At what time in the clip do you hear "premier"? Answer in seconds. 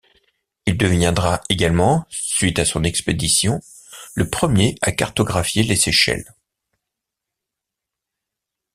4.27-4.73